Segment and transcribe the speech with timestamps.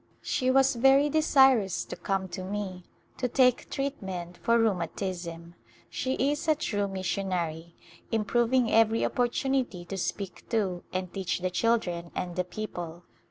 [0.23, 2.85] She was very desirous to come to me
[3.17, 5.53] to take treatment for rheuma tism.
[5.91, 7.75] She is a true missionary,
[8.11, 13.03] improving every op portunity to speak to and teach the children and the people.